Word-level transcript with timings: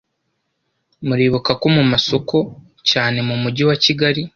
muribuka 1.07 1.51
ko 1.61 1.67
mu 1.75 1.83
masoko 1.91 2.37
cyane 2.89 3.17
mu 3.27 3.35
mujyi 3.43 3.63
wa 3.69 3.77
Kigali 3.83 4.21